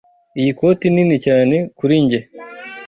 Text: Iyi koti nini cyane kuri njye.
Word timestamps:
Iyi 0.39 0.51
koti 0.59 0.87
nini 0.93 1.17
cyane 1.25 1.55
kuri 1.79 1.95
njye. 2.03 2.19